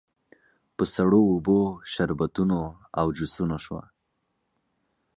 [0.75, 1.59] په سړو اوبو،
[1.93, 2.61] شربتونو
[2.99, 3.83] او جوسونو شوه.